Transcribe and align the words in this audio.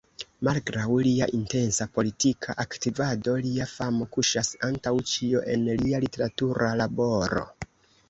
Malgraŭ 0.47 0.95
lia 1.07 1.27
intensa 1.39 1.87
politika 1.97 2.57
aktivado, 2.65 3.37
lia 3.49 3.69
famo 3.75 4.09
kuŝas, 4.19 4.53
antaŭ 4.73 4.97
ĉio, 5.15 5.47
en 5.57 5.71
lia 5.85 6.05
literatura 6.09 6.77
laboro. 6.85 7.51